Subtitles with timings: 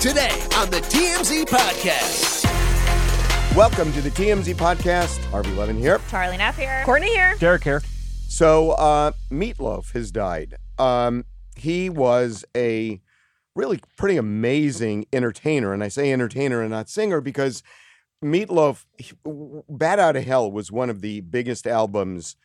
[0.00, 2.44] Today on the TMZ Podcast.
[3.54, 5.22] Welcome to the TMZ podcast.
[5.26, 6.00] Harvey Levin here.
[6.08, 6.80] Charlie Neff here.
[6.86, 7.34] Courtney here.
[7.38, 7.82] Derek here.
[8.26, 10.54] So, uh, Meatloaf has died.
[10.78, 13.02] Um, he was a
[13.54, 17.62] really pretty amazing entertainer, and I say entertainer and not singer because
[18.24, 19.12] Meatloaf, he-
[19.68, 22.36] "Bat Out of Hell" was one of the biggest albums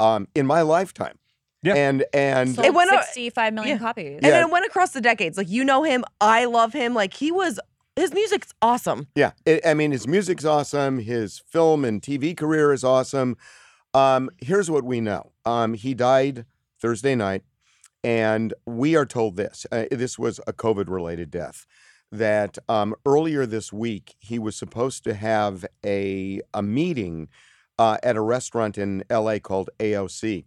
[0.00, 1.18] um, in my lifetime.
[1.64, 1.74] Yeah.
[1.74, 3.82] and and Sold It went o- 65 million yeah.
[3.82, 4.16] copies.
[4.16, 4.40] And Yeah.
[4.42, 5.36] it went across the decades.
[5.38, 6.94] Like you know him, I love him.
[6.94, 7.58] Like he was
[7.96, 9.06] his music's awesome.
[9.14, 10.98] Yeah, it, I mean, his music's awesome.
[10.98, 13.36] His film and TV career is awesome.
[13.94, 16.44] Um, here's what we know: um, he died
[16.80, 17.42] Thursday night,
[18.02, 19.64] and we are told this.
[19.70, 21.66] Uh, this was a COVID-related death.
[22.10, 27.28] That um, earlier this week he was supposed to have a a meeting
[27.78, 29.40] uh, at a restaurant in L.A.
[29.40, 30.44] called AOC.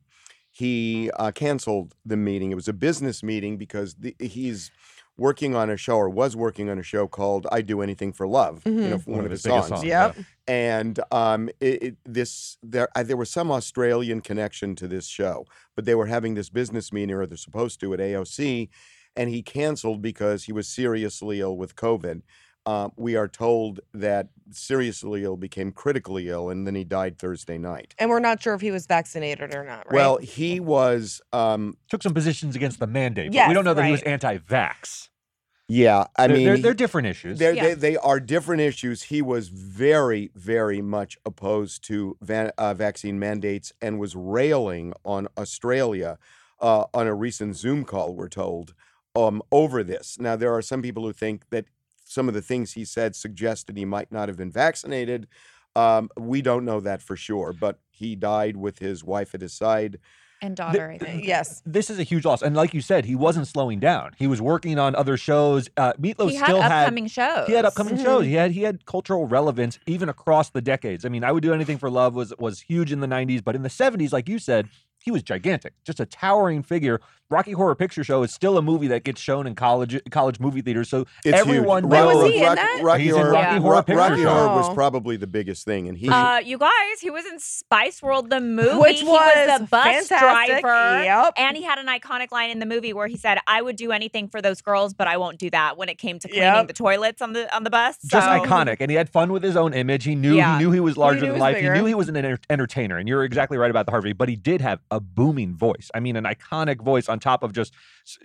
[0.57, 2.51] He uh, canceled the meeting.
[2.51, 4.71] It was a business meeting because the, he's
[5.15, 8.25] working on a show or was working on a show called "I Do Anything for
[8.27, 9.07] Love." You know, Mhm.
[9.07, 9.81] one, of his biggest songs.
[9.81, 9.83] songs.
[9.87, 10.15] Yep.
[10.47, 15.45] And um, it, it, this there uh, there was some Australian connection to this show,
[15.75, 18.69] but they were having this business meeting, or they're supposed to, at AOC,
[19.15, 22.21] and he canceled because he was seriously ill with COVID.
[22.67, 27.57] Uh, we are told that seriously ill became critically ill, and then he died Thursday
[27.57, 27.95] night.
[27.97, 29.93] And we're not sure if he was vaccinated or not, right?
[29.95, 31.21] Well, he was.
[31.31, 35.07] Um, Took some positions against the mandate, but we don't know that he was anti-vax.
[35.69, 37.39] yeah, I They're- mean, they're, they're different issues.
[37.39, 37.63] They're, Yeah.
[37.69, 39.03] they, they are different issues.
[39.03, 45.27] He was very, very much opposed to va- uh, vaccine mandates and was railing on
[45.37, 46.17] Australia
[46.61, 48.73] uh, on a recent Zoom call, we're told,
[49.15, 50.17] um, over this.
[50.19, 51.65] Now, there are some people who think that
[52.07, 55.27] some of the things he said suggested he might not have been vaccinated.
[55.75, 59.53] Um, we don't know that for sure, but he died with his wife at his
[59.53, 59.99] side.
[60.41, 61.25] and daughter, I think.
[61.25, 61.61] yes.
[61.65, 64.11] this is a huge loss, and like you said, he wasn't slowing down.
[64.17, 65.67] He was working on other shows.
[65.77, 67.47] Uh, Meatloaf He had still upcoming shows.
[67.47, 68.03] He had upcoming Mhm.
[68.03, 68.25] shows.
[68.25, 71.05] He had he had cultural relevance even across the decades.
[71.05, 73.55] I mean, I would do anything for love was was huge in the '90s, but
[73.55, 74.67] in the '70s, like you said,
[75.07, 76.99] he was gigantic, just a towering figure.
[77.29, 80.61] Rocky Horror Picture Show is still a movie that gets shown in college college movie
[80.61, 80.87] theaters.
[80.89, 81.91] So It's everyone huge.
[81.91, 82.15] Knows.
[82.23, 82.79] was he in Rocky, that?
[82.83, 83.59] Rocky He's in Horror, Rocky Yeah.
[83.59, 84.29] Horror Picture Rocky Show.
[84.29, 86.07] Horror was probably the biggest thing, and he.
[86.09, 88.77] Uh, you guys, he was in Spice World, the movie.
[88.77, 90.61] Which he was the bus fantastic.
[90.61, 91.03] driver.
[91.03, 91.33] Yep.
[91.37, 93.91] And he had an iconic line in the movie where he said, "I would do
[93.91, 96.67] anything for those girls, but I won't do that." When it came to cleaning Yep.
[96.67, 99.57] the toilets on the on the bus, just iconic and he had fun with his
[99.57, 100.57] own image he knew Yeah.
[100.57, 101.73] he knew he was larger knew than life bigger.
[101.73, 104.29] he knew he was an enter- entertainer and you're exactly right about the harvey but
[104.29, 107.73] he did have a booming voice i mean an iconic voice on top of just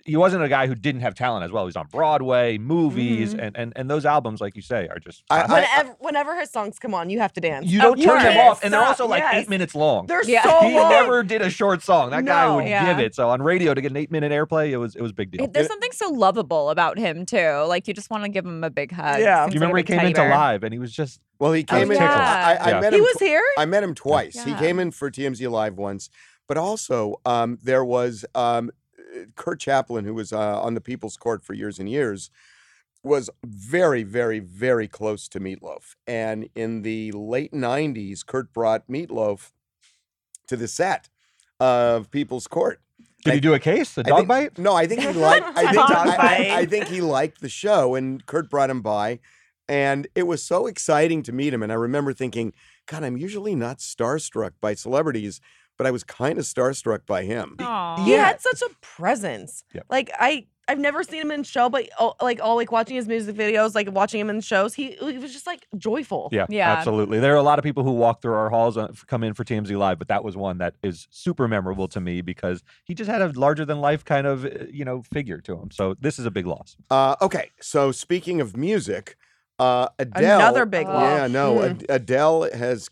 [0.04, 3.34] he wasn't a guy who didn't have talent as well he was on broadway movies
[3.34, 3.46] Mhm.
[3.46, 5.68] and, and and those albums like you say are just I- classic.
[5.70, 7.66] Whenever, whenever his songs come on, you have to dance.
[7.66, 9.34] you Oh, don't turn them can't off and they're also like Yes.
[9.34, 10.42] eight minutes long They're Yeah.
[10.44, 10.90] so he long.
[10.90, 12.86] never did a short song that guy would Yeah.
[12.86, 15.12] give it so on radio to get an eight minute airplay it was it was
[15.12, 17.64] big deal There's something so lovable about him too.
[17.66, 19.20] Like you just want to give him a big hug.
[19.20, 19.46] Yeah.
[19.46, 21.64] Do you like remember he came teddy into live and he was just Well, he
[21.64, 21.96] came in.
[21.98, 22.56] yeah.
[22.60, 22.80] I, I Yeah.
[22.80, 23.04] met He him.
[23.04, 23.42] was here.
[23.58, 24.42] I met him twice.
[24.44, 26.08] He came in for TMZ Live once,
[26.48, 28.70] but also um, there was um,
[29.36, 32.30] Curt Chaplin, who was uh, on the People's Court for years and years,
[33.04, 35.96] was very, very, very close to Meatloaf.
[36.06, 39.50] And in the late '90s, Curt brought Meatloaf
[40.48, 41.08] to the set
[41.60, 42.80] of People's Court.
[43.24, 45.12] did I- he do a case a I dog think- bite No, I think he
[45.12, 45.46] liked.
[45.56, 46.16] I think, Dog I,
[46.50, 49.20] I- I think he liked the show, and Curt brought him by,
[49.68, 51.62] and it was so exciting to meet him.
[51.62, 52.52] And I remember thinking,
[52.86, 55.40] God, I'm usually not starstruck by celebrities,
[55.82, 57.56] but I was kind of starstruck by him.
[57.58, 58.04] Aw.
[58.04, 59.64] He had such a presence.
[59.74, 59.86] Yep.
[59.90, 63.08] Like I, I've never seen him in show, but oh, like all like watching his
[63.08, 66.28] music videos, like watching him in shows, he, he was just like joyful.
[66.30, 66.72] Yeah, Yeah.
[66.72, 67.18] absolutely.
[67.18, 69.42] There are a lot of people who walk through our halls, uh, come in for
[69.44, 73.10] TMZ Live, but that was one that is super memorable to me because he just
[73.10, 75.72] had a larger than life kind of, uh, you know, figure to him.
[75.72, 76.76] So this is a big loss.
[76.90, 79.16] Uh, okay, so speaking of music,
[79.58, 80.38] uh, Adele.
[80.40, 81.02] Another big loss.
[81.02, 81.70] Yeah, no, Mm.
[81.70, 82.88] Ad- Adele has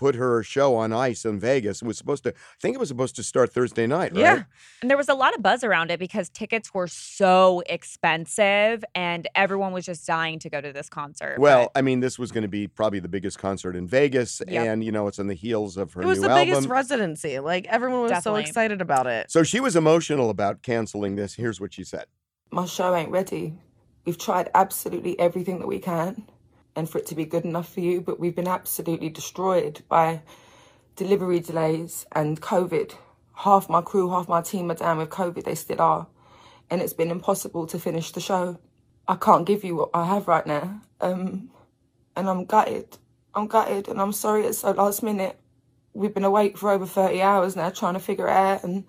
[0.00, 1.82] put her show on ice in Vegas.
[1.82, 2.30] It was supposed to.
[2.30, 4.12] I think it was supposed to start Thursday night.
[4.12, 4.20] Right?
[4.20, 4.42] Yeah.
[4.80, 9.28] And there was a lot of buzz around it because tickets were so expensive and
[9.34, 11.38] everyone was just dying to go to this concert.
[11.38, 14.40] Well, but- I mean, this was going to be probably the biggest concert in Vegas,
[14.48, 14.66] Yep.
[14.66, 16.46] and you know, it's on the heels of her It was the album.
[16.48, 17.38] biggest residency.
[17.38, 18.44] Like everyone was Definitely.
[18.44, 19.30] so excited about it.
[19.30, 21.34] so she was emotional about canceling this.
[21.34, 22.06] Here's what she said.
[22.50, 23.52] my show ain't ready.
[24.06, 26.24] We've tried absolutely everything that we can
[26.80, 30.22] and for it to be good enough for you, but we've been absolutely destroyed by
[30.96, 32.94] delivery delays and COVID.
[33.34, 36.06] Half my crew, half my team are down with COVID, they still are.
[36.70, 38.58] And it's been impossible to finish the show.
[39.06, 40.80] I can't give you what I have right now.
[41.02, 41.50] Um,
[42.16, 42.96] and I'm gutted.
[43.34, 45.38] I'm gutted and I'm sorry it's so last minute.
[45.92, 48.84] We've been awake for over 30 hours now trying to figure it out and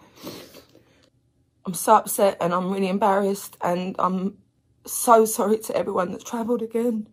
[1.65, 4.38] I'm so upset and I'm really embarrassed and I'm
[4.85, 7.07] so sorry to everyone that's travelled again.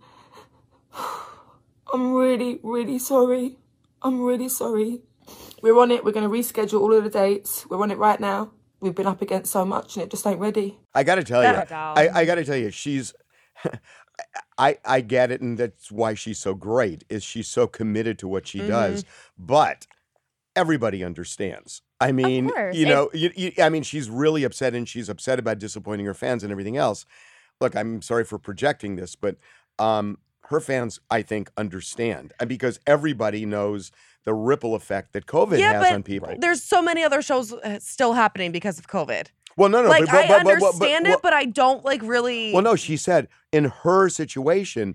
[1.92, 3.56] I'm really, really sorry.
[4.02, 5.00] I'm really sorry.
[5.62, 6.04] We're on it.
[6.04, 7.66] We're going to reschedule all of the dates.
[7.68, 8.52] We're on it right now.
[8.80, 10.78] We've been up against so much and it just ain't ready.
[10.94, 11.98] I got to tell you, Without a doubt.
[11.98, 13.12] I, I got to tell you, she's.
[14.58, 17.04] I I get it, and that's why she's so great.
[17.08, 19.04] Is she's so committed to what she does,
[19.38, 19.86] but
[20.56, 21.82] everybody understands.
[22.00, 25.60] I mean, you know, you, you, I mean, she's really upset, and she's upset about
[25.60, 27.06] disappointing her fans and everything else.
[27.60, 29.36] Look, I'm sorry for projecting this, but
[29.78, 30.18] um,
[30.48, 33.92] her fans, I think, understand because everybody knows
[34.24, 36.34] the ripple effect that COVID yeah, has on people.
[36.38, 39.28] there's so many other shows uh, still happening because of COVID.
[39.56, 42.52] Well, no, no, like but, but, I but, understand it, but I don't like really.
[42.52, 44.94] Well, no, she said in her situation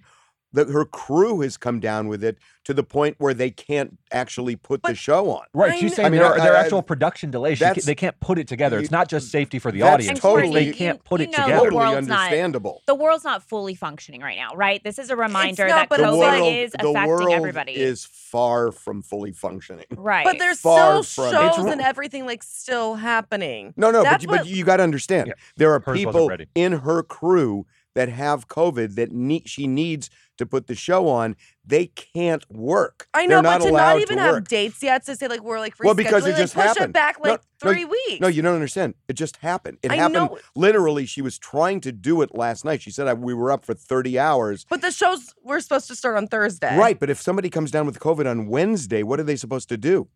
[0.54, 4.56] that her crew has come down with it to the point where they can't actually
[4.56, 5.42] put the show on.
[5.54, 7.58] Right, she's saying I mean, there, I- there are I- actual production delays.
[7.58, 8.80] She ca- that's- they can't put it together.
[8.80, 10.20] It's not just safety for the that's audience.
[10.20, 11.64] totally- they can't put you it know together.
[11.66, 12.82] Totally world's not- understandable.
[12.86, 14.82] the world's not fully functioning right now, right?
[14.84, 17.30] This is a reminder not, that but the COVID like- world, is the affecting world
[17.34, 17.74] everybody.
[17.76, 19.86] is far from fully functioning.
[19.98, 20.24] right.
[20.26, 23.74] but there's far still from shows and everything like still happening.
[23.76, 25.98] No, no, but That's you, but what- you got to understand, Yeah, there are hers
[25.98, 31.36] people in her crew that have COVID that she needs to put the show on.
[31.66, 33.08] They can't work.
[33.14, 35.42] I They're know, not but to not even to have dates yet to say like
[35.44, 36.86] we're like rescheduling, Well, because it like, just push happened.
[36.86, 38.20] it back like no, three weeks.
[38.20, 38.96] No, you don't understand.
[39.08, 39.78] It just happened.
[39.84, 40.40] It I happened know.
[40.56, 41.06] literally.
[41.06, 42.82] She was trying to do it last night.
[42.82, 44.66] She said I, we were up for 30 hours.
[44.70, 46.76] But the shows were supposed to start on Thursday.
[46.78, 49.78] Right, but if somebody comes down with COVID on Wednesday, what are they supposed to
[49.78, 50.08] do?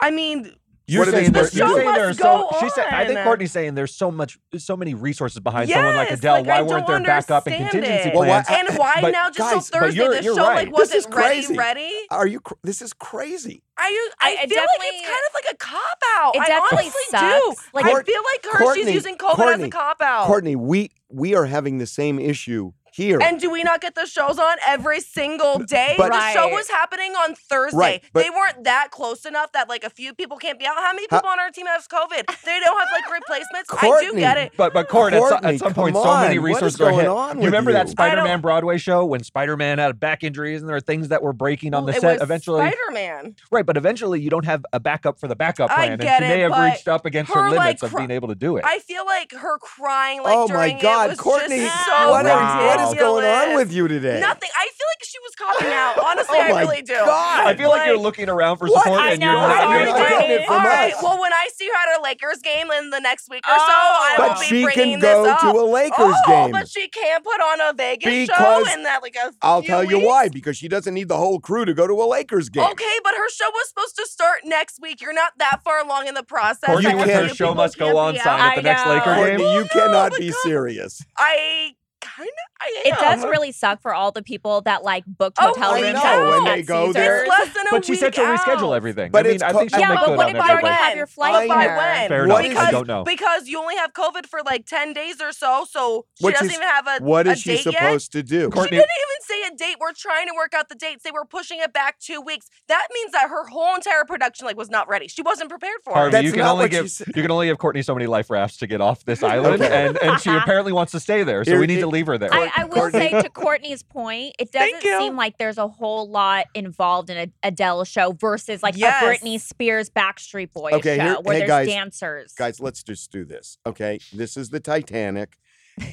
[0.00, 0.54] I mean,
[0.90, 1.74] You're What saying supposed there, to you're do?
[1.74, 2.60] saying The there are show so.
[2.60, 3.20] She said, I think.
[3.20, 6.34] Courtney's saying there's so much, so many resources behind someone like Yes, Adele.
[6.36, 8.14] like, why I weren't there backup and contingency it.
[8.14, 8.70] Well, why- plans?
[8.70, 10.00] and why but now just guys, till but Thursday?
[10.02, 10.66] you're- the you're show right.
[10.66, 11.28] like wasn't ready.
[11.44, 11.56] crazy.
[11.58, 11.92] Ready?
[12.10, 12.40] Are you?
[12.64, 13.62] This is crazy.
[13.76, 15.80] I, I- I, feel like it's kind of like a cop
[16.16, 16.34] out.
[16.36, 17.38] It I honestly sucks.
[17.38, 17.54] do.
[17.74, 20.26] Like- I feel like her Courtney, she's using COVID as a cop out.
[20.26, 23.18] Courtney, we we are having the same issue here.
[23.22, 25.94] And do we not get the shows on every single day?
[25.96, 27.78] But- the show was happening on Thursday.
[27.78, 30.76] Right, but- they weren't that close enough that like a few people can't be out.
[30.76, 32.26] How many How- people on our team have COVID?
[32.44, 33.70] They don't have like replacements.
[33.72, 34.52] I do get it.
[34.56, 36.42] But but Court, at, some, Courtney, at some point, come so many on.
[36.42, 37.08] What is resources are going hit.
[37.08, 37.76] on you remember you?
[37.76, 41.32] that Spider-Man Broadway show when Spider-Man had back injuries and there were things that were
[41.32, 42.12] breaking on Well, the it set.
[42.14, 43.36] was Eventually, Spider-Man.
[43.52, 43.64] right?
[43.64, 46.28] But eventually, you don't have a backup for the backup I plan, and get she
[46.28, 48.64] may have reached up against her, her, like, limits of being able to do it.
[48.66, 52.26] I feel like her crying like oh my God, it was Courtney, just so what,
[52.26, 54.20] are- what is going on with you today?
[54.20, 54.48] Nothing.
[54.56, 55.94] I feel like she was copping out.
[55.98, 56.94] Oh Honestly, Oh I my really do.
[56.94, 57.46] God.
[57.46, 58.82] I feel like, you're looking around for What?
[58.82, 59.68] support, I and you're know, not.
[59.68, 60.92] I'm you're not not- getting it from All right.
[60.94, 61.02] us.
[61.02, 63.64] Well, when I see her at a Lakers game in the next week or so,
[63.68, 63.68] Oh.
[63.68, 65.40] I will But be she bringing can go this up.
[65.40, 66.50] to a Lakers oh, game.
[66.52, 69.68] but she can't put on a Vegas Because show in that like a I'll few
[69.68, 70.28] tell you why.
[70.28, 72.64] Because she doesn't need the whole crew to go to a Lakers game.
[72.64, 75.00] Okay, but her show was supposed to start next week.
[75.00, 76.66] You're not that far along in the process.
[76.66, 78.94] Courtney You with can't- her show must go on sign at the next know.
[78.94, 79.56] Laker Courtney, game.
[79.56, 81.02] you cannot be serious.
[81.16, 81.74] I
[82.16, 82.34] kind of.
[82.60, 85.80] I It does really suck for all the people that like booked Oh, hotel I
[85.80, 86.00] rooms know.
[86.02, 86.94] at, When they go Caesars.
[86.94, 88.72] there- It's less than a But she week said to reschedule out.
[88.72, 89.10] everything.
[89.12, 90.46] But I mean, it's I think she'll Yeah, make but good what on if that.
[90.46, 91.54] you already have your flight know.
[91.54, 92.08] By when?
[92.08, 92.38] Fair enough.
[92.38, 93.04] I Because, don't know.
[93.04, 96.48] Because you only have COVID for like 10 days or so, so she Which doesn't
[96.48, 97.74] is- even have a What a is she date yet.
[97.74, 98.50] supposed to do?
[98.52, 99.76] She didn't even say a date.
[99.80, 101.04] We're trying to work out the dates.
[101.04, 102.48] They were pushing it back two weeks.
[102.68, 105.06] That means that her whole entire production like was not ready.
[105.08, 106.12] She wasn't prepared for Harvey, it.
[106.12, 108.56] That's you can only what give you can only give Courtney so many life rafts
[108.58, 111.66] to get off this island, and and she apparently wants to stay there, so we
[111.66, 112.32] need to leave her there.
[112.32, 116.08] I, I will Courtney- say to Courtney's point, it doesn't seem like there's a whole
[116.08, 119.02] lot involved in a Adele show versus like Yes.
[119.02, 122.32] a Britney Spears Backstreet Boys Okay, show here- where hey, there's guys, dancers.
[122.34, 123.58] Guys, let's just do this.
[123.66, 123.98] Okay.
[124.12, 125.36] This is the Titanic.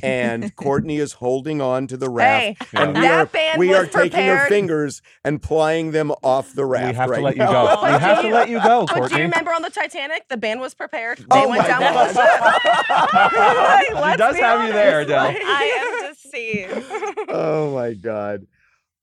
[0.03, 2.63] And Courtney is holding on to the raft.
[2.71, 6.11] Hey, and we that are, band we was are taking her fingers and plying them
[6.23, 6.87] off the raft.
[6.87, 7.51] we have right to let you now.
[7.51, 7.75] go.
[7.81, 9.21] But We have to you- let you go, But do you Courtney.
[9.21, 11.17] remember on the Titanic, the band was prepared.
[11.19, 12.07] They Oh went down God.
[12.07, 12.21] with the.
[13.15, 15.09] Like, She let's does be have you there, honest.
[15.09, 15.25] Adele.
[15.25, 15.63] Like- I
[16.03, 16.85] am deceived.
[17.29, 18.45] oh my god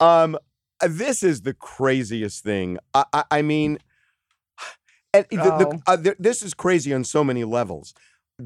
[0.00, 0.36] um
[0.86, 3.78] this is the craziest thing i i, I mean
[5.14, 5.92] and the, the, Oh.
[5.92, 7.94] uh, th- this is crazy on so many levels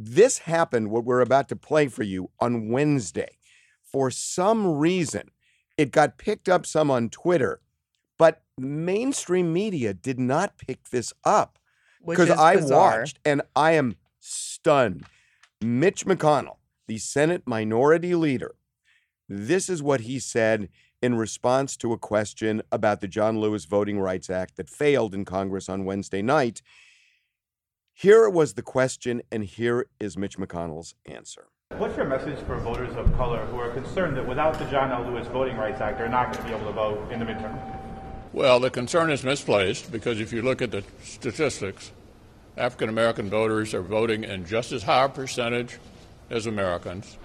[0.04, 3.38] this happened what we're about to play for you on wednesday
[3.82, 5.30] for some reason
[5.78, 7.60] it got picked up some on twitter
[8.18, 11.58] but mainstream media did not pick this up
[12.06, 13.00] because I bizarre.
[13.00, 15.04] watched and I am stunned.
[15.62, 18.54] Mitch McConnell, the Senate Minority Leader,
[19.28, 20.68] this is what he said
[21.02, 25.24] in response to a question about the John Lewis Voting Rights Act that failed in
[25.24, 26.62] Congress on Wednesday night.
[27.98, 31.46] Here was the question, and here is Mitch McConnell's answer.
[31.78, 35.10] What's your message for voters of color who are concerned that without the John L.
[35.10, 37.58] Lewis Voting Rights Act, they're not going to be able to vote in the midterm?
[38.34, 41.90] Well, the concern is misplaced because if you look at the statistics,
[42.58, 45.78] African American voters are voting in just as high a percentage
[46.28, 47.16] as Americans.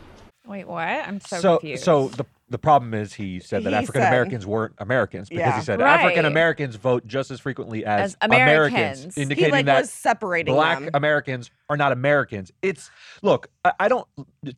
[0.47, 0.87] Wait, what?
[0.87, 1.83] I'm so, so confused.
[1.83, 5.57] so the the problem is he said that African Americans weren't Americans because Yeah.
[5.57, 5.99] he said Right.
[6.01, 9.03] African Americans vote just as frequently as, As Americans.
[9.03, 10.89] He, He indicating like that was separating black them.
[10.93, 12.51] Americans are not Americans.
[12.61, 12.91] It's
[13.21, 14.07] look, I, I don't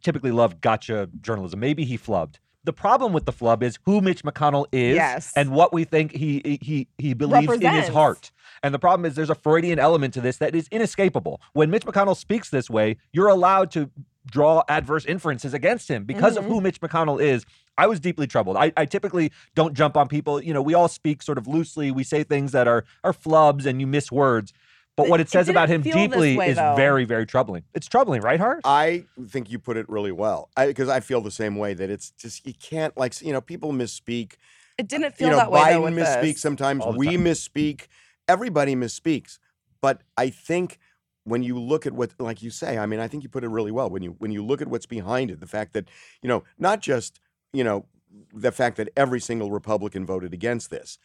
[0.01, 1.59] typically love gotcha journalism.
[1.59, 2.35] Maybe he flubbed.
[2.65, 5.33] The problem with the flub is who Mitch McConnell is Yes.
[5.35, 7.89] and what we think he he he believes in his Represents.
[7.93, 8.31] heart.
[8.63, 11.41] And the problem is there's a Freudian element to this that is inescapable.
[11.51, 13.89] When Mitch McConnell speaks this way, you're allowed to
[14.25, 16.53] draw adverse inferences against him because of Mm-hmm.
[16.53, 17.45] who Mitch McConnell is.
[17.77, 18.55] I was deeply troubled.
[18.57, 20.41] I, I typically don't jump on people.
[20.41, 21.91] You know, we all speak sort of loosely.
[21.91, 24.53] We say things that are are flubs and you miss words.
[24.95, 26.75] But But what it it says about him didn't feel this deeply way, is though.
[26.75, 27.63] very, very troubling.
[27.73, 28.61] It's troubling, right, Harsh?
[28.63, 32.11] I think you put it really well because I, feel the same way that it's
[32.11, 34.33] just you can't like you know people misspeak.
[34.77, 36.41] It didn't feel you know that way though Biden with misspeaks this.
[36.41, 36.83] sometimes.
[36.95, 37.23] We time.
[37.25, 37.87] misspeak.
[38.27, 39.39] Everybody misspeaks.
[39.81, 40.77] But I think
[41.23, 43.49] when you look at what, like you say, I mean, I think you put it
[43.49, 43.89] really well.
[43.89, 45.89] When you when you look at what's behind it, the fact that
[46.21, 47.19] you know not just
[47.51, 47.85] you know
[48.33, 50.97] the fact that every single Republican voted against this,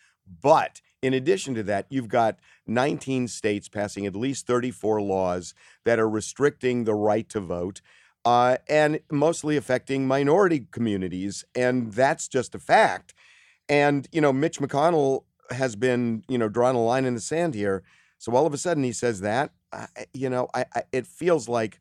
[0.42, 5.98] but in addition to that, you've got 19 states passing at least 34 laws that
[5.98, 7.80] are restricting the right to vote.
[8.25, 11.44] Uh, and mostly affecting minority communities.
[11.54, 13.14] And that's just a fact.
[13.68, 17.54] And, you know, Mitch McConnell has been, you know, drawing a line in the sand
[17.54, 17.84] here.
[18.18, 19.52] So all of a sudden he says that,
[20.14, 21.80] You know, I, I, it feels like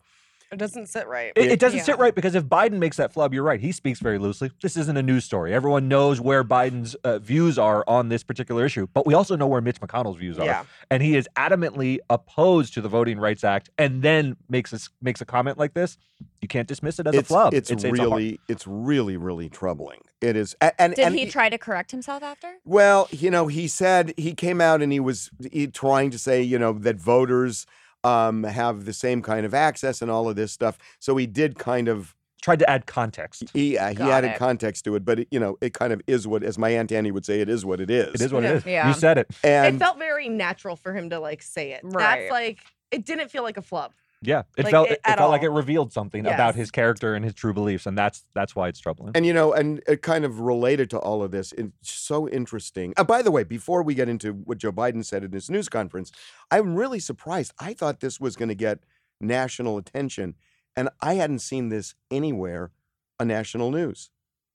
[0.51, 1.33] It doesn't sit right.
[1.35, 1.83] It, it doesn't Yeah.
[1.83, 3.59] sit right because if Biden makes that flub, you're right.
[3.59, 4.49] He speaks very loosely.
[4.61, 5.53] This isn't a news story.
[5.53, 9.47] Everyone knows where Biden's uh, views are on this particular issue, but we also know
[9.47, 10.45] where Mitch McConnell's views are.
[10.45, 10.63] Yeah.
[10.89, 14.89] And he is adamantly opposed to the Voting Rights Act, and then makes a, s-
[15.01, 15.97] makes a comment like this.
[16.41, 17.53] You can't dismiss it as it's, a flub.
[17.53, 19.99] it's, a hard- really, it's really, really troubling.
[20.21, 20.55] It is.
[20.61, 22.53] a- And, Did and he try to correct himself after?
[22.63, 26.41] Well, you know, he said he came out and he was he, trying to say,
[26.41, 27.65] you know, that voters
[28.03, 30.77] um, have the same kind of access and all of this stuff.
[30.99, 33.49] So he did kind of tried to add context.
[33.53, 34.37] he uh, he added it.
[34.37, 36.91] context to it, but it, you know, it kind of is what, as my aunt
[36.91, 38.13] Annie would say, it is what it is.
[38.15, 38.49] It is what Yeah.
[38.51, 38.65] it is.
[38.65, 38.87] Yeah.
[38.87, 39.27] You said it.
[39.43, 41.81] And it felt very natural for him to like say it.
[41.83, 42.19] Right.
[42.21, 42.59] That's like
[42.91, 43.91] it didn't feel like a flub.
[44.21, 47.13] Yeah, it Like, felt it- it, at felt like it revealed something about his character
[47.13, 49.11] and his true beliefs, and that's that's why it's troubling.
[49.15, 51.53] And you know, and it kind of related to all of this.
[51.53, 52.93] It's so interesting.
[52.97, 55.69] Uh, by the way, before we get into what Joe Biden said in his news
[55.69, 56.11] conference,
[56.49, 57.53] I'm really surprised.
[57.59, 58.79] I thought this was going to get
[59.21, 60.33] national attention,
[60.75, 62.71] and I hadn't seen this anywhere
[63.19, 64.09] on national news,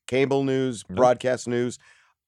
[0.09, 0.97] cable news, Nope.
[0.97, 1.79] broadcast news.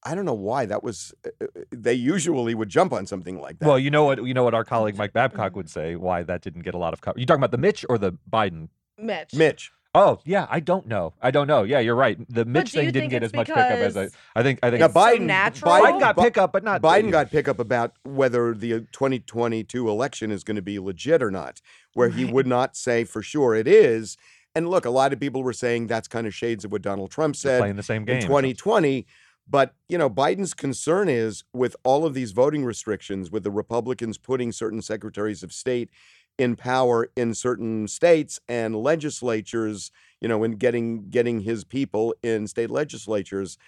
[0.04, 1.12] I don't know why that was.
[1.26, 3.66] uh, uh, They usually would jump on something like that.
[3.66, 6.42] well, you know what you know what our colleague Mike Babcock would say why that
[6.42, 7.20] didn't get a lot of coverage.
[7.20, 8.68] You talking about the Mitch or the Biden?
[8.99, 9.34] Mitch.
[9.34, 11.14] Mitch, Oh yeah, I don't know.
[11.23, 11.62] I don't know.
[11.62, 12.18] Yeah, you're right.
[12.28, 14.04] The Mitch thing didn't get as much pickup as I.
[14.04, 14.58] because I think.
[14.62, 15.70] I think Now, It's so Biden, natural?
[15.70, 20.56] Biden got pickup, but not Biden got pickup about whether the 2022 election is going
[20.56, 21.61] to be legit or not,
[21.94, 24.16] where he would not say for sure it is.
[24.56, 27.11] And look, a lot of people were saying that's kind of shades of what Donald
[27.12, 28.16] Trump They're said playing the same game.
[28.16, 29.06] in 2020.
[29.49, 34.17] But, you know, Biden's concern is with all of these voting restrictions, with the Republicans
[34.17, 35.91] putting certain secretaries of state
[36.39, 42.47] in power in certain states and legislatures, you know, and getting getting his people in
[42.47, 43.59] state legislatures,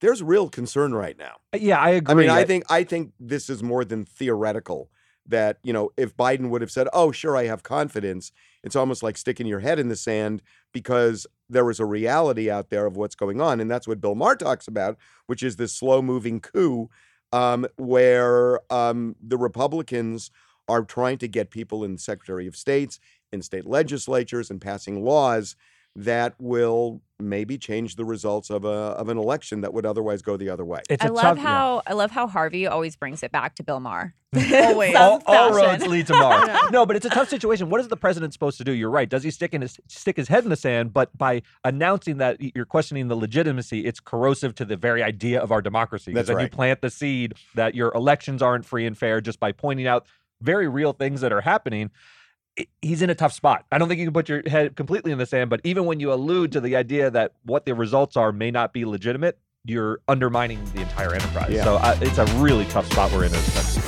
[0.00, 1.36] there's real concern right now.
[1.56, 2.12] Yeah, I agree.
[2.12, 4.90] I mean, I think I think this is more than theoretical.
[5.26, 8.32] That you know, if Biden would have said, "Oh, sure, I have confidence,"
[8.64, 12.70] it's almost like sticking your head in the sand because there is a reality out
[12.70, 15.74] there of what's going on, and that's what Bill Maher talks about, which is this
[15.74, 16.88] slow-moving coup,
[17.32, 20.30] um, where um, the Republicans
[20.68, 22.98] are trying to get people in the Secretary of States,
[23.32, 25.54] in state legislatures, and passing laws
[25.94, 30.36] that will maybe change the results of a of an election that would otherwise go
[30.36, 30.80] the other way.
[30.90, 31.42] it's I a love tough, yeah.
[31.44, 34.14] how I love how Harvey always brings it back to Bill Maher.
[34.54, 34.94] Always.
[34.96, 36.48] All, all roads lead to Mars.
[36.72, 37.68] no, but it's a tough situation.
[37.68, 38.72] What is the president supposed to do?
[38.72, 39.08] You're right.
[39.08, 40.94] Does he stick in his stick his head in the sand?
[40.94, 45.52] But by announcing that you're questioning the legitimacy, it's corrosive to the very idea of
[45.52, 46.12] our democracy.
[46.12, 49.38] 'Cause That's then you plant the seed that your elections aren't free and fair just
[49.38, 50.06] by pointing out
[50.40, 51.90] very real things that are happening.
[52.58, 53.64] I- He's in a tough spot.
[53.72, 56.00] I don't think you can put your head completely in the sand, but even when
[56.00, 60.00] you allude to the idea that what the results are may not be legitimate, you're
[60.08, 61.50] undermining the entire enterprise.
[61.52, 61.64] Yeah.
[61.64, 63.82] So uh, it's a really tough spot we're in as a country.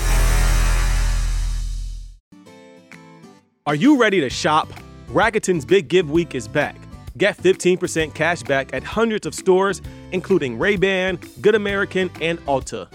[3.66, 4.68] Are you ready to shop?
[5.08, 6.76] Rakuten's Big Give Week is back.
[7.16, 9.80] Get 15% cash back at hundreds of stores,
[10.12, 12.88] including Ray-Ban, Good American, and Ulta.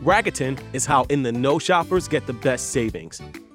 [0.00, 3.20] Rakuten is how in the know shoppers get the best savings.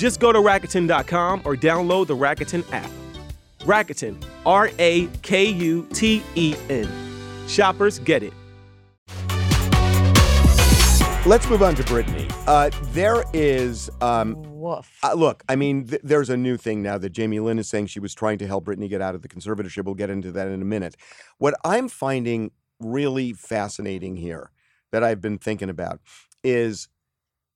[0.00, 2.90] Just go to Rakuten.com or download the Rakuten app.
[3.60, 6.88] Rakuten, R A K U T E N.
[7.46, 8.32] Shoppers get it.
[11.26, 12.32] Let's move on to Britney.
[12.46, 14.90] Uh, there is, um, Woof.
[15.02, 17.88] uh, look, I mean, th- there's a new thing now that Jamie Lynn is saying
[17.88, 19.84] she was trying to help Britney get out of the conservatorship.
[19.84, 20.96] We'll get into that in a minute.
[21.36, 24.50] What I'm finding really fascinating here
[24.92, 26.00] that I've been thinking about
[26.42, 26.88] is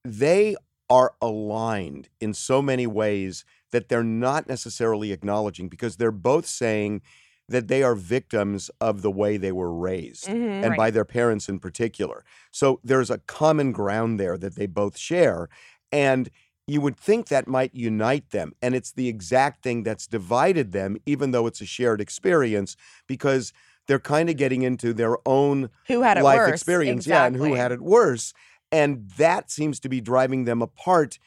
[0.04, 0.56] they
[0.90, 7.00] are aligned in so many ways that they're not necessarily acknowledging because they're both saying
[7.48, 10.62] that they are victims of the way they were raised Mhm.
[10.62, 10.76] and Right.
[10.78, 12.24] by their parents in particular.
[12.52, 15.48] So there's a common ground there that they both share.
[15.92, 16.30] And
[16.66, 18.52] you would think that might unite them.
[18.62, 22.76] And it's the exact thing that's divided them, even though it's a shared experience,
[23.06, 23.52] because
[23.86, 26.50] they're kind of getting into their own Who had it life worse?
[26.52, 27.06] experience.
[27.06, 28.32] Yeah, and who had it worse.
[28.74, 31.18] And that seems to be driving them apart,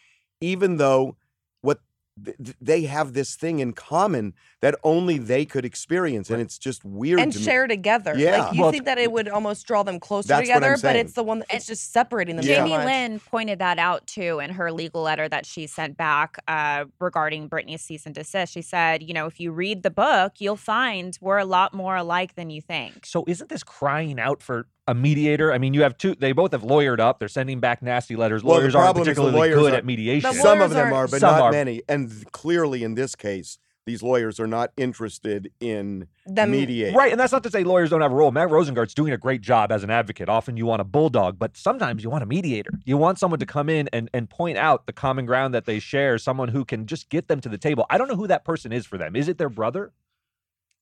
[0.42, 1.16] even though
[1.62, 1.80] what
[2.24, 6.30] th- th- they have this thing in common that only they could experience.
[6.30, 7.46] And it's just weird and to me.
[7.46, 8.14] share together.
[8.18, 8.46] Yeah.
[8.46, 10.82] Like you Well, think that it would almost draw them closer That's what I'm together,
[10.82, 12.64] but it's the one that it's just separating them Yeah.
[12.64, 12.86] so Jamie.
[12.86, 17.50] Lynn pointed that out too in her legal letter that she sent back uh, regarding
[17.50, 18.54] Britney's cease and desist.
[18.54, 21.96] She said, you know, if you read the book, you'll find we're a lot more
[21.96, 23.06] alike than you think.
[23.06, 25.52] So isn't this crying out for a mediator?
[25.54, 26.16] I mean, you have two.
[26.16, 27.20] They both have lawyered up.
[27.20, 28.44] They're sending back nasty letters.
[28.44, 30.34] Well, lawyers aren't problem is the particularly lawyers good are- at mediation.
[30.34, 31.52] Some of them are- are, but not are.
[31.52, 31.82] many.
[31.90, 36.94] And clearly, in this case, these lawyers are not interested in Them- mediating.
[36.94, 38.32] Right, and that's not to say lawyers don't have a role.
[38.32, 40.28] Matt Rosengart's doing a great job as an advocate.
[40.28, 42.72] Often you want a bulldog, but sometimes you want a mediator.
[42.84, 45.80] You want someone to come in and, and point out the common ground that they
[45.80, 47.86] share, someone who can just get them to the table.
[47.90, 49.16] I don't know who that person is for them.
[49.16, 49.94] Is it their brother?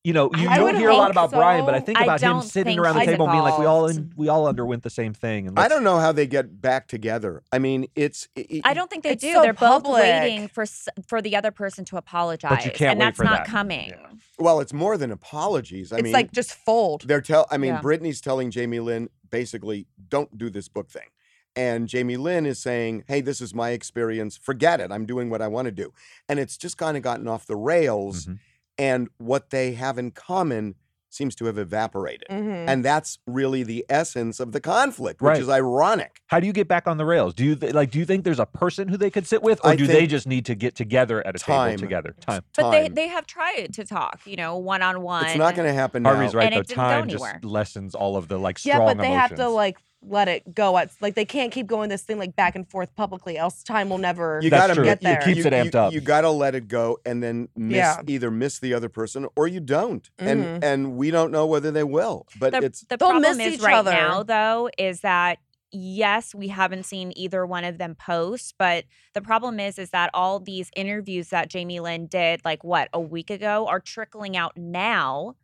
[0.06, 1.86] You know, you I don't hear a lot hope about Bryan, but I so.
[1.86, 4.14] think I about him sitting around the table and being like, "We all involved.
[4.16, 7.42] we all underwent the same thing." And I don't know how they get back together.
[7.52, 8.28] I mean, it's.
[8.38, 9.34] i- I don't think they do.
[9.34, 10.66] so They're both waiting for
[11.08, 13.48] for the other person to apologize, can't and wait that's for not that.
[13.48, 13.90] coming.
[13.90, 14.08] Yeah.
[14.38, 15.92] Well, it's more than apologies.
[15.92, 17.02] I mean it's mean, like just fold.
[17.08, 17.48] they're tell.
[17.50, 17.82] I mean, Yeah.
[17.82, 21.10] Britney's telling Jamie Lynn basically, don't do this book thing.
[21.56, 24.38] And Jamie Lynn is saying, hey, this is my experience.
[24.38, 24.92] Forget it.
[24.92, 25.94] I'm doing what I want to do.
[26.30, 28.26] And it's just kind of gotten off the rails.
[28.26, 28.40] Mhm.
[28.78, 30.76] And what they have in common
[31.10, 32.28] seems to have evaporated.
[32.30, 32.68] Mhm.
[32.68, 35.40] And that's really the essence of the conflict, which Right.
[35.42, 36.20] is ironic.
[36.28, 37.34] How do you get back on the rails?
[37.34, 37.90] Do you th- like?
[37.90, 40.08] Do you think there's a person who they could sit with, or I do they
[40.08, 41.70] just need to get together at a time.
[41.70, 42.16] table together?
[42.20, 42.42] Time.
[42.58, 42.94] But they, Time.
[42.96, 45.26] they have tried to talk, you know, one on one.
[45.26, 46.16] It's not going to happen now.
[46.16, 46.60] Harvey's right And though.
[46.60, 47.34] it didn't Time anywhere.
[47.36, 50.78] just lessens all of the like yeah, but they have to like let it go.
[50.78, 53.90] At like they can't keep going this thing like back and forth publicly, else time
[53.90, 54.40] will never.
[54.42, 54.84] You gotta true.
[54.84, 55.22] get It there.
[55.22, 55.94] keeps you, it amped you- up.
[55.94, 58.02] You got to let it go and then miss Yeah.
[58.08, 60.10] either miss the other person or you don't.
[60.18, 60.28] Mhm.
[60.28, 62.28] And and we don't know whether they will.
[62.40, 63.92] But the, it's the problem miss is each right other.
[63.92, 65.40] now though is that
[65.72, 70.10] yes we haven't seen either one of them post but the problem is is that
[70.14, 74.56] all these interviews that jamie lynn did like what a week ago are trickling out
[74.56, 75.36] now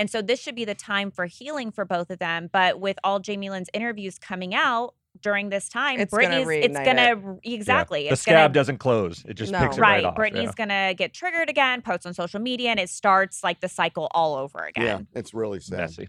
[0.00, 2.98] and so this should be the time for healing for both of them but with
[3.04, 7.54] all jamie lynn's interviews coming out during this time It's gonna britney's it's gonna Yeah.
[7.54, 9.24] exactly The it's scab gonna doesn't close.
[9.28, 9.58] It just No.
[9.60, 10.14] picks it right right, off.
[10.16, 10.52] britney's yeah.
[10.56, 14.34] gonna get triggered again post on social media and it starts like the cycle all
[14.36, 15.78] over again yeah, it's really sad.
[15.80, 16.08] messy.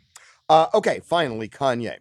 [0.50, 1.98] Uh, okay, finally, Kanye.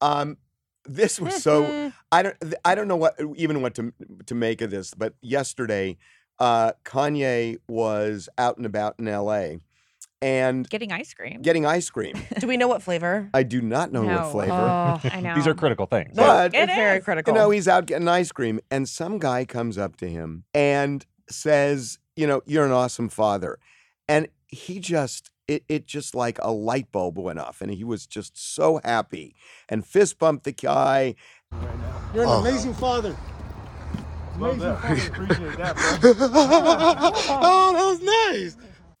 [0.00, 0.38] Um,
[0.84, 3.92] this was so I don't I don't know what even what to
[4.26, 5.96] to make of this, but yesterday,
[6.38, 9.60] uh, Kanye was out and about in L.A.
[10.22, 12.14] and getting ice cream getting ice cream.
[12.38, 13.28] Do we know what flavor?
[13.34, 14.16] I do not know No.
[14.16, 14.52] what flavor.
[14.52, 16.16] Oh, i know These are critical things.
[16.16, 17.34] no, But- it's very critical.
[17.34, 21.04] You know, he's out getting ice cream, and some guy comes up to him and
[21.28, 23.58] says, "You know, you're an awesome father,"
[24.08, 25.30] and he just.
[25.48, 29.34] It, it just like a light bulb went off, and he was just so happy
[29.68, 31.16] and fist bumped the guy.
[32.14, 32.40] You're an oh.
[32.40, 33.16] amazing father.
[34.38, 34.78] Love that.
[35.08, 36.12] Appreciate that, bro.
[36.14, 38.56] oh, that was nice.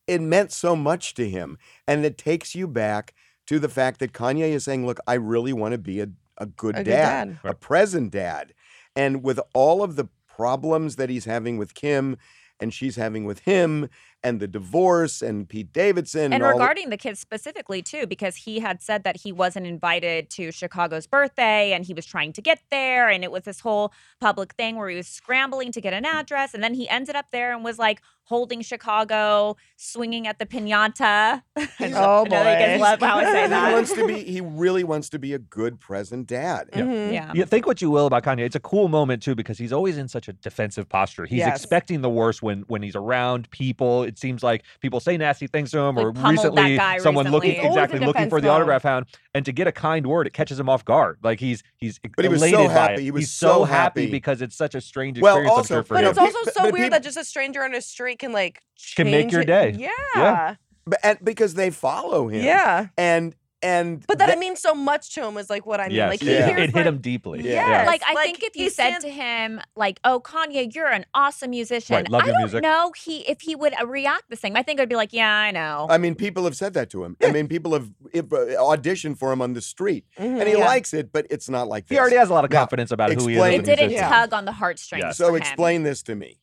[0.06, 3.14] It meant so much to him, and it takes you back
[3.46, 6.46] to the fact that Kanye is saying, "Look, I really want to be a, a
[6.46, 7.50] good A good dad, dad.
[7.50, 8.54] a present dad,"
[8.96, 12.16] and with all of the problems that he's having with Kim,
[12.58, 13.88] and she's having with him,
[14.24, 18.36] and the divorce and Pete Davidson and all the- regarding the kids specifically too because
[18.36, 22.40] he had said that he wasn't invited to chicago's birthday and he was trying to
[22.42, 25.92] get there and it was this whole public thing where he was scrambling to get
[25.92, 30.38] an address and then he ended up there and was like holding chicago swinging at
[30.38, 32.82] the piñata Oh, I know you boy.
[32.82, 35.38] love how i say oh, he wants to be he really wants to be a
[35.38, 36.70] good present dad.
[36.72, 37.12] Mm-hmm.
[37.12, 38.40] Yeah Yeah, think what you will about Kanye.
[38.40, 41.26] It's a cool moment too because he's always in such a defensive posture.
[41.26, 41.56] He's Yes.
[41.56, 44.02] expecting the worst when when he's around people.
[44.12, 47.30] It seems like people say nasty things to him, Like or pummeled that recently someone
[47.30, 47.68] looking recently.
[47.68, 48.54] Always exactly looking for the mode.
[48.56, 51.18] autograph hound, and to get a kind word, it catches him off guard.
[51.22, 53.02] Like he's he's But he was so happy.
[53.02, 54.10] He was he's so happy happy.
[54.10, 55.56] because it's such a strange Well, experience.
[55.56, 57.24] also, sure for But you know, it's also so but weird people- that just a
[57.24, 58.60] stranger on a street can like
[58.96, 59.74] Can make change your it- day.
[59.76, 59.88] Yeah.
[60.16, 60.54] Yeah.
[60.84, 62.44] But and because they follow him.
[62.44, 62.88] Yeah.
[62.98, 65.88] And and But that they- it means so much to him is like what I
[65.88, 65.96] mean.
[65.96, 66.32] yes, Like he Yeah.
[66.32, 67.40] it, hears it hit like, him deeply.
[67.42, 67.52] Yeah.
[67.68, 67.86] Yes.
[67.86, 71.04] like I like, think if you said stands- to him like, "Oh, Kanye, you're an
[71.14, 72.62] awesome musician," Right, love I your don't music.
[72.62, 74.56] know he if he would uh, react the same.
[74.56, 77.04] I think I'd be like, "Yeah, I know." I mean, people have said that to
[77.04, 77.16] him.
[77.22, 80.40] I mean, people have if, uh, auditioned for him on the street, Mhm.
[80.40, 80.64] and he Yeah.
[80.66, 81.96] likes it, but it's not like this.
[81.96, 83.38] He already has a lot of Now, confidence about who he is.
[83.38, 83.92] explain- as it a didn't.
[83.92, 84.08] Yeah.
[84.08, 85.04] tug on the heartstrings.
[85.04, 85.16] Yes.
[85.16, 85.42] So for him.
[85.42, 86.38] explain this to me.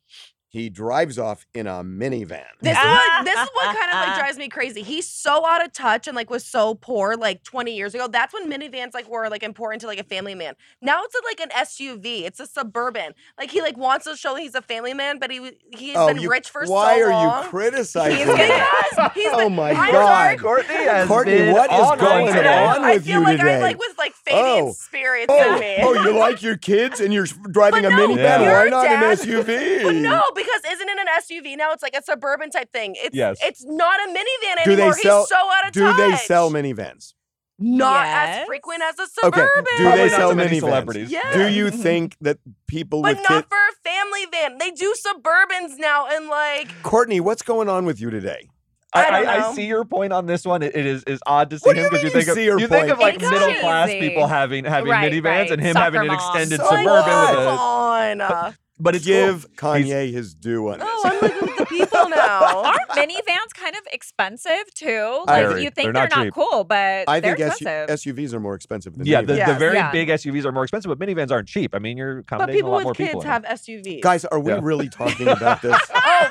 [0.51, 2.43] He drives off in a minivan.
[2.59, 4.81] This is what this is what kind of like drives me crazy.
[4.81, 8.07] He's so out of touch and like was so poor like 20 years ago.
[8.07, 10.55] That's when minivans like were like important to like a family man.
[10.81, 12.23] Now it's a, like an SUV.
[12.23, 13.13] It's a suburban.
[13.38, 16.07] Like he like wants to show he's a family man, but he w- he's oh,
[16.07, 16.83] been you, rich for so long.
[16.83, 18.35] why are you criticizing He's him?
[18.35, 20.07] because he's Oh been, my I'm God.
[20.07, 20.38] sorry.
[20.38, 22.63] Courtney has Courtney, been what is going one today.
[22.63, 23.55] on I with feel you like today?
[23.57, 24.72] I'm like with like Fabian Oh.
[24.74, 25.42] spirits oh.
[25.42, 25.78] in Oh, me.
[25.82, 28.18] oh, you like your kids and you're driving But a no, minivan?
[28.18, 28.42] Yeah.
[28.52, 29.84] Why your not an SUV?
[29.84, 31.72] But no, because isn't it an SUV now?
[31.72, 32.96] It's like a suburban type thing.
[32.98, 33.38] It's Yes.
[33.42, 34.94] it's not a minivan Do they anymore.
[34.94, 35.98] sell- He's so out of Do touch.
[35.98, 37.13] they sell minivans?
[37.62, 39.39] Not as frequent as a suburban.
[39.42, 39.48] Okay.
[39.54, 39.78] suburban.
[39.78, 40.60] Do Probably they not sell so many minivans?
[40.62, 41.12] celebrities.
[41.12, 41.34] Yeah.
[41.34, 41.78] Do you mm-hmm.
[41.82, 42.38] think that
[42.68, 43.48] people But with not kids?
[43.50, 44.58] for a family van.
[44.60, 48.48] They do suburbans now, and like Courtney, what's going on with you today?
[48.93, 50.63] I, I I, see your point on this one.
[50.63, 52.36] It, it is is odd to see What him because you, mean think you of
[52.38, 55.52] see your you think of like It's middle class people having having Right, minivans right.
[55.52, 57.38] and him Soccer having an extended So suburban what?
[57.38, 57.49] with a.
[57.49, 58.56] on.
[58.82, 59.13] But it's cool.
[59.13, 60.88] Give Kanye his due on this.
[60.89, 62.63] oh, I'm like with the people now.
[62.63, 65.25] Aren't minivans kind of expensive too?
[65.28, 65.63] Like agree.
[65.65, 68.15] you think They're they're, not not, cool, but I they're think SU- expensive.
[68.15, 69.45] SUVs are more expensive than Yeah, the, minivans.
[69.47, 69.91] the very Yeah.
[69.91, 71.75] big SUVs are more expensive, but minivans aren't cheap.
[71.75, 73.21] I mean, you're But accommodating a people lot with more kids people.
[73.21, 73.43] in have.
[73.43, 74.02] SUVs.
[74.02, 74.60] Guys, are we Yeah.
[74.62, 75.78] really talking about this?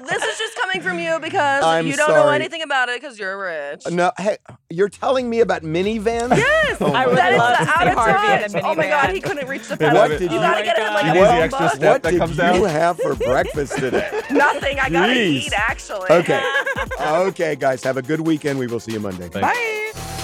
[0.08, 2.34] This is just coming from you because I'm you don't know sorry.
[2.36, 3.82] anything about it because you're rich.
[3.90, 4.36] no, hey,
[4.70, 6.36] you're telling me about minivans?
[6.36, 7.66] Yes, Oh I my would that is love God.
[7.66, 8.62] the out of Harvey in a touch.
[8.64, 10.08] Oh my god, he couldn't reach the What pedal.
[10.08, 11.04] did you you- gotta Oh get my him like God.
[11.04, 11.42] a You need the bomba.
[11.44, 12.64] extra step What that did comes you down.
[12.64, 14.20] have for breakfast today?
[14.30, 14.78] Nothing.
[14.80, 15.46] I gotta Jeez.
[15.46, 16.10] eat actually.
[16.10, 16.42] Okay.
[17.00, 18.58] Okay, guys, have a good weekend.
[18.58, 19.28] We will see you Monday.
[19.28, 19.40] Thanks.
[19.40, 20.14] Bye.